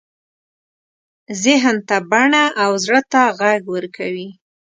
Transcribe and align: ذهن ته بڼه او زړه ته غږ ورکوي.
ذهن 1.43 1.77
ته 1.87 1.97
بڼه 2.11 2.43
او 2.63 2.71
زړه 2.83 3.01
ته 3.11 3.21
غږ 3.39 3.61
ورکوي. 3.75 4.27